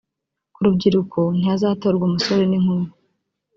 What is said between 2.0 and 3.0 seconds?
umusore n’inkumi